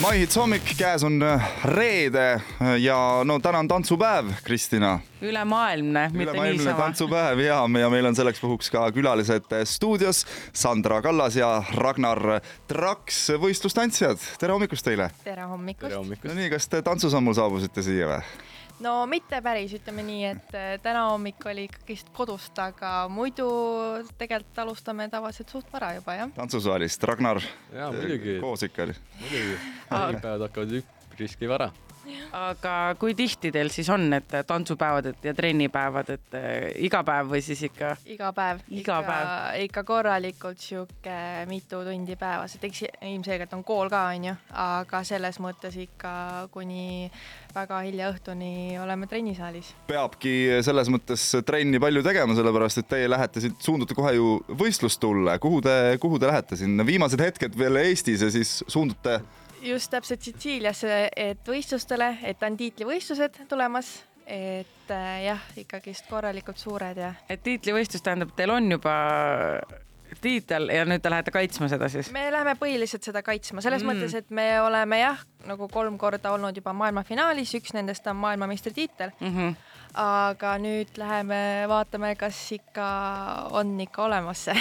[0.00, 4.98] maihits hommik, käes on äh, reede äh, ja no täna on tantsupäev, Kristina.
[5.22, 6.82] ülemaailmne, mitte ülemaailmne niisama.
[6.82, 10.24] tantsupäev ja, ja meil on selleks puhuks ka külalised stuudios.
[10.52, 14.24] Sandra Kallas ja Ragnar Traks, võistlustantsijad.
[14.40, 15.10] tere hommikust teile.
[15.24, 15.88] tere hommikust.
[15.88, 16.32] tere hommikust.
[16.32, 18.48] no nii, kas te tantsusammul saabusite siia või?
[18.84, 23.48] No mitte päris, ütleme nii, et äh, täna hommik oli ikkagist kodust, aga muidu
[24.20, 26.32] tegelikult alustame tavaliselt suht vara juba jah.
[26.36, 27.42] tantsusaalist, Ragnar.
[27.74, 28.96] jaa, muidugi, koos ikka oli.
[29.20, 29.60] muidugi.
[29.90, 31.70] päevad hakkavad üpriski vara.
[32.36, 37.30] Aga kui tihti teil siis on need tantsupäevad et ja trennipäevad, et äh, iga päev
[37.34, 37.94] või siis ikka?
[38.10, 38.62] iga päev.
[38.70, 39.32] Iga päev.
[39.66, 41.16] ikka korralikult sihuke
[41.50, 44.34] mitu tundi päevas, et eks ilmselgelt on kool ka, onju,
[44.64, 46.12] aga selles mõttes ikka
[46.54, 47.10] kuni
[47.54, 49.74] väga hilja õhtuni oleme trennisaalis.
[49.90, 55.38] peabki selles mõttes trenni palju tegema, sellepärast et teie lähete siit, suundute kohe ju võistlustulle.
[55.42, 59.20] kuhu te, kuhu te lähete siin, viimased hetked veel Eestis ja siis suundute
[59.62, 63.92] just täpselt Sitsiiliasse, et võistlustele, et on tiitlivõistlused tulemas,
[64.26, 67.14] et äh, jah, ikkagist korralikult suured ja.
[67.28, 68.94] et tiitlivõistlus tähendab, teil on juba
[70.22, 72.10] tiitel ja nüüd te lähete kaitsma seda siis?
[72.14, 73.90] me läheme põhiliselt seda kaitsma, selles mm.
[73.90, 79.14] mõttes, et me oleme jah, nagu kolm korda olnud juba maailmafinaalis, üks nendest on maailmameistritiitel
[79.18, 79.34] mm.
[79.36, 79.56] -hmm.
[80.04, 82.86] aga nüüd läheme vaatame, kas ikka
[83.50, 84.58] on ikka olemas see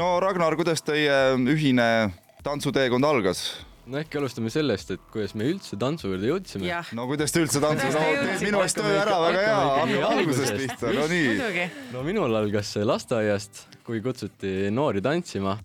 [0.00, 1.16] no Ragnar, kuidas teie
[1.56, 2.10] ühine
[2.44, 3.69] tantsuteekond algas?
[3.90, 6.70] No äkki alustame sellest, et kuidas me üldse tantsu juurde jõudsime.
[6.96, 8.46] no kuidas te üldse tantsu, Kuidas no te teed jõudsite?
[8.46, 11.66] minu eest töö ära, väga hea, hakkame algusest pihta, no nii.
[11.94, 15.56] no minul algas see lasteaiast, kui kutsuti noori tantsima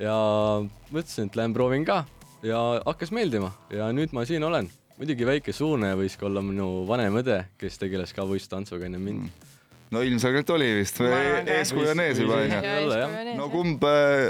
[0.00, 0.16] ja
[0.64, 2.02] mõtlesin, et lähen proovin ka
[2.46, 4.70] ja hakkas meeldima ja nüüd ma siin olen.
[4.96, 9.26] muidugi väike suunaja võis ka olla minu vanem õde, kes tegeles ka võistlustantsuga enne mind
[9.26, 9.51] mm.
[9.92, 12.60] No ilmselgelt oli vist, eeskuju on ees juba onju.
[12.92, 13.16] Jah.
[13.38, 13.84] no kumb,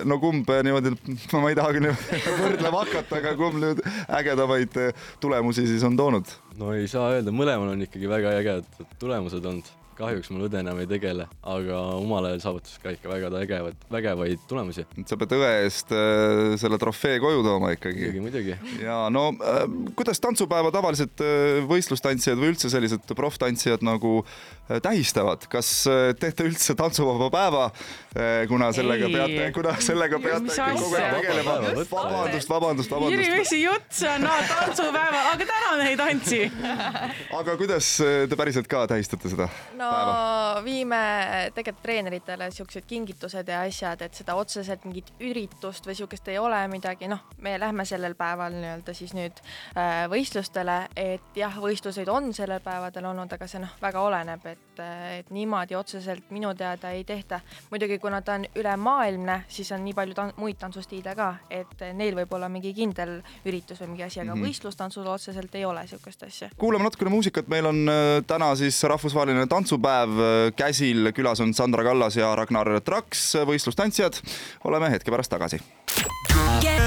[0.08, 0.94] no kumb niimoodi,
[1.32, 1.84] no ma ei tahagi
[2.42, 3.84] võrdlema hakata, aga kumb nüüd
[4.20, 4.80] ägedamaid
[5.22, 6.34] tulemusi siis on toonud?
[6.58, 9.70] no ei saa öelda, mõlemal on ikkagi väga ägedad tulemused olnud.
[9.96, 14.44] Kahjuks mul õde enam ei tegele, aga omal ajal saavutas ka ikka väga ägevad, vägevaid
[14.50, 14.84] tulemusi.
[15.08, 18.08] sa pead õe eest äh, selle trofee koju tooma ikkagi.
[18.20, 18.84] muidugi, muidugi.
[18.84, 19.64] ja no äh,
[19.98, 26.48] kuidas tantsupäeva tavaliselt äh, võistlustantsijad või üldse sellised proftantsijad nagu äh, tähistavad, kas äh, teete
[26.48, 27.68] üldse tantsuvaba päeva,
[28.48, 29.14] kuna sellega Ei.
[29.14, 31.54] peate, kuna sellega peate kogu aeg tegelema?
[31.92, 33.36] Vabandust, vabandust, Jüri, vabandust.
[33.38, 36.42] mis see jutt see on, tantsupäeval, aga täna me ei tantsi.
[37.40, 39.48] aga kuidas äh, te päriselt ka tähistate seda
[39.81, 40.62] no päeva?
[40.64, 41.00] viime
[41.54, 46.60] tegelikult treeneritele siuksed kingitused ja asjad, et seda otseselt mingit üritust või siukest ei ole
[46.72, 49.40] midagi, noh, me lähme sellel päeval nii-öelda siis nüüd
[49.76, 54.82] äh, võistlustele, et jah, võistluseid on sellel päevadel olnud, aga see noh, väga oleneb, et,
[55.18, 57.40] et niimoodi otseselt minu teada ei tehta.
[57.70, 62.16] muidugi, kuna ta on ülemaailmne, siis on nii palju tan muid tantsustiile ka, et neil
[62.16, 64.38] võib olla mingi kindel üritus või mingi asi, aga mm.
[64.38, 64.48] -hmm.
[64.48, 66.50] võistlustantsul otseselt ei ole siukest asja.
[66.56, 71.84] kuulame natukene muusikat, meil on äh, täna siis rahvusvaheline tantsupäev äh, käsil, külas on Sandra
[71.84, 74.20] Kallas ja Ragnar Traks, äh, võistlustantsijad.
[74.64, 75.60] oleme hetke pärast tagasi.
[76.60, 76.81] Get,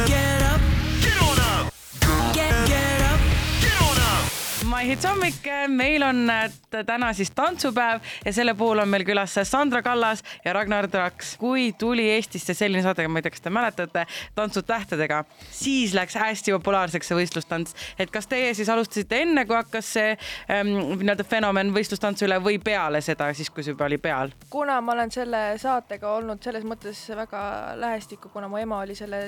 [4.76, 4.86] up.
[4.86, 6.52] maihits hommik, meil on äh,
[6.86, 11.38] täna siis tantsupäev ja selle puhul on meil külas Sandra Kallas ja Ragnar Traks.
[11.38, 14.04] kui tuli Eestisse selline saade, ma ei tea, kas te mäletate,
[14.36, 15.22] Tantsud tähtedega,
[15.52, 17.76] siis läks hästi populaarseks see võistlustants.
[18.00, 20.12] et kas teie siis alustasite enne, kui hakkas see
[20.52, 24.36] ähm, nii-öelda fenomen võistlustantsu üle või peale seda, siis kui see juba oli peal?
[24.50, 27.46] kuna ma olen selle saatega olnud selles mõttes väga
[27.80, 29.24] lähestikku, kuna mu ema oli selle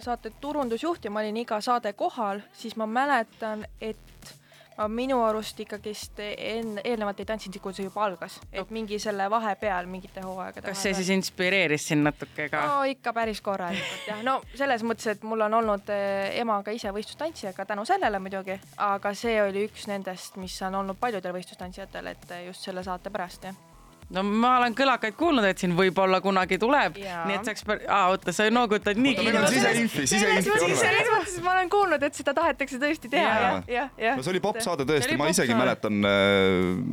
[0.00, 4.36] saate turundusjuht ja ma olin iga saade kohal, siis ma mäletan, et
[4.76, 9.28] ma minu arust ikkagist enne, eelnevalt ei tantsinud, kui see juba algas, et mingi selle
[9.32, 12.64] vahepeal mingite hooaegade kas see siis inspireeris sind natuke ka?
[12.68, 16.92] no ikka päris korralikult jah, no selles mõttes, et mul on olnud eh, emaga ise
[16.94, 22.12] võistlustantsija ka tänu sellele muidugi, aga see oli üks nendest, mis on olnud paljudel võistlustantsijatel,
[22.12, 23.64] et just selle saate pärast jah.
[24.14, 28.34] No ma olen kõlakaid kuulnud, et siin võib-olla kunagi tuleb, nii et saaks, aa oota,
[28.34, 32.78] sa noogutad nii on siseinfi, siseinfi on selles mõttes ma olen kuulnud, et seda tahetakse
[32.82, 33.40] tõesti teha Jaa.
[33.40, 34.18] jah, jah, jah.
[34.18, 35.98] no see oli popsaade See tõesti, ma isegi mäletan,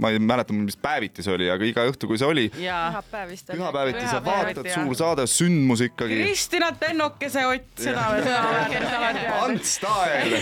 [0.02, 3.52] ma ei mäleta, mis päeviti see oli, aga iga õhtu, kui see oli, pühapäev vist
[3.52, 3.62] oli.
[3.62, 6.20] pühapäeviti sa vaatad, suur saade, sündmus ikkagi.
[6.24, 9.28] Kristina Tennokese Ott, seda me teame.
[9.44, 10.34] Ants Tael,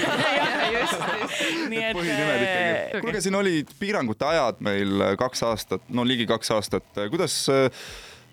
[1.72, 3.02] nii et ikkagi.
[3.02, 6.61] kuulge, siin olid piirangute ajad meil kaks aastat, no ligi kaks aastat.
[7.10, 7.68] Kuidas äh,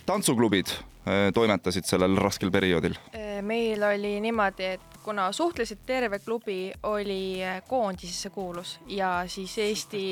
[0.07, 2.99] tantsuklubid äh, toimetasid sellel raskel perioodil?
[3.43, 10.03] meil oli niimoodi, et kuna suhteliselt terve klubi oli äh, koondisesse kuulus ja siis Eesti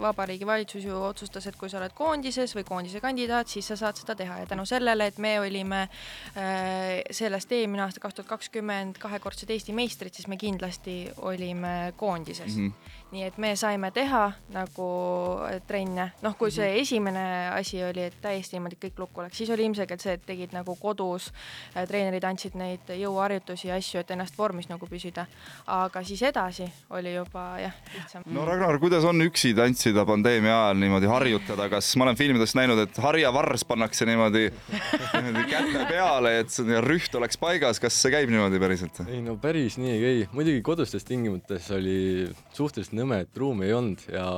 [0.00, 4.00] Vabariigi valitsus ju otsustas, et kui sa oled koondises või koondise kandidaat, siis sa saad
[4.00, 4.38] seda teha.
[4.40, 9.76] Ja tänu sellele, et me olime äh, sellest eelmine aasta, kaks tuhat kakskümmend, kahekordsed Eesti
[9.76, 12.56] meistrid, siis me kindlasti olime koondises.
[12.56, 12.72] Mm.
[12.72, 14.22] -hmm nii et me saime teha
[14.54, 14.88] nagu
[15.66, 19.66] trenne, noh, kui see esimene asi oli, et täiesti niimoodi kõik lukku läks, siis oli
[19.66, 21.30] ilmselgelt see, et tegid nagu kodus,
[21.74, 25.26] treenerid andsid neid jõuharjutusi ja asju, et ennast vormis nagu püsida.
[25.66, 26.66] aga siis edasi
[26.96, 28.26] oli juba jah, lihtsam.
[28.34, 32.82] no Ragnar, kuidas on üksi tantsida pandeemia ajal niimoodi harjutada, kas ma olen filmidest näinud,
[32.86, 38.32] et harjavars pannakse niimoodi, niimoodi käte peale, et see rüht oleks paigas, kas see käib
[38.32, 39.02] niimoodi päriselt?
[39.08, 43.76] ei no päris nii ei käi, muidugi kodustes tingimustes oli suhteliselt nõme, et ruumi ei
[43.76, 44.28] olnud ja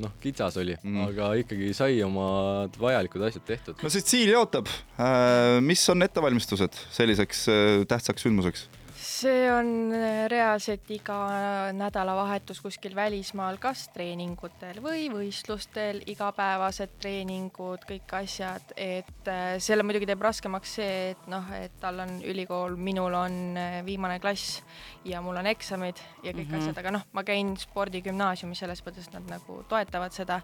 [0.00, 2.26] noh, kitsas oli mm., aga ikkagi sai oma
[2.80, 3.80] vajalikud asjad tehtud.
[3.82, 4.70] no Sitsiilia ootab.
[5.64, 8.68] mis on ettevalmistused selliseks äh, tähtsaks sündmuseks?
[9.22, 11.16] See on äh, reaalselt iga
[11.76, 20.08] nädalavahetus kuskil välismaal, kas treeningutel või võistlustel, igapäevased treeningud, kõik asjad, et äh, selle muidugi
[20.10, 24.60] teeb raskemaks see, et noh, et tal on ülikool, minul on äh, viimane klass
[25.08, 26.58] ja mul on eksamid ja kõik mm -hmm.
[26.62, 30.42] asjad, aga noh, ma käin spordigümnaasiumis, selles mõttes nad nagu toetavad seda.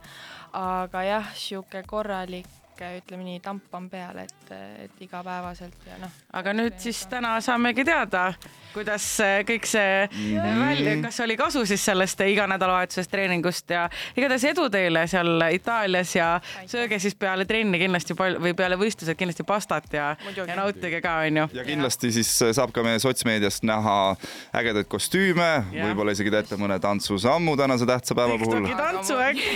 [0.52, 4.50] aga jah, niisugune korralik sihuke, ütleme nii, tamp on peal, et,
[4.84, 6.12] et igapäevaselt ja noh.
[6.32, 8.32] aga nüüd siis täna saamegi teada,
[8.72, 9.04] kuidas
[9.48, 10.60] kõik see -hmm.
[10.60, 16.40] välja, kas oli kasu siis sellest iganädalavahetusest treeningust ja igatahes edu teile seal Itaalias ja
[16.66, 21.18] sööge siis peale trenni kindlasti palju või peale võistlused kindlasti pastat ja, ja nautige ka,
[21.26, 21.48] onju.
[21.52, 24.16] ja kindlasti siis saab ka meie sotsmeediast näha
[24.54, 28.62] ägedaid kostüüme, võib-olla isegi teete mõne tantsusammu tänase tähtsa päeva puhul.
[28.62, 29.48] TikToki tantsu äkki.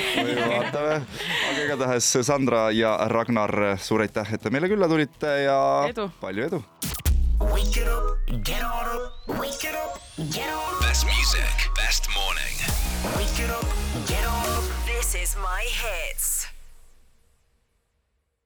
[0.48, 1.02] vaatame,
[1.50, 5.58] aga igatahes Sandra ja Ragnar, suur aitäh, et te meile külla tulite ja
[5.90, 6.08] edu.
[6.20, 6.62] palju edu.
[7.52, 9.98] Wake it up, get on up, wake it up,
[10.30, 10.80] get on.
[10.80, 12.56] Best music, best morning.
[13.16, 13.66] Wake it up,
[14.08, 14.64] get on up.
[14.86, 16.41] This is my hits.